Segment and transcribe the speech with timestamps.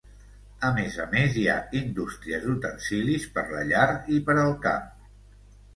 [0.69, 3.87] A més a més hi ha indústries d'utensilis per la llar
[4.19, 4.91] i per al camp.